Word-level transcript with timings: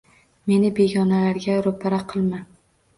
Meni 0.51 0.71
begonalarga 0.79 1.61
ro‘para 1.69 2.05
qilma 2.11 2.45